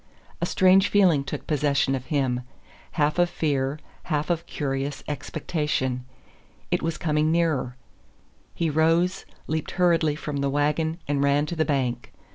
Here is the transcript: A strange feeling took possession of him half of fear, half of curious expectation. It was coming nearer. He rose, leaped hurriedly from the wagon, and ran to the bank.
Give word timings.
A 0.41 0.47
strange 0.47 0.87
feeling 0.89 1.23
took 1.23 1.45
possession 1.45 1.93
of 1.93 2.05
him 2.07 2.41
half 2.93 3.19
of 3.19 3.29
fear, 3.29 3.77
half 4.05 4.31
of 4.31 4.47
curious 4.47 5.03
expectation. 5.07 6.05
It 6.71 6.81
was 6.81 6.97
coming 6.97 7.31
nearer. 7.31 7.75
He 8.55 8.71
rose, 8.71 9.25
leaped 9.45 9.73
hurriedly 9.77 10.15
from 10.15 10.37
the 10.37 10.49
wagon, 10.49 10.97
and 11.07 11.21
ran 11.23 11.45
to 11.45 11.55
the 11.55 11.65
bank. 11.65 12.11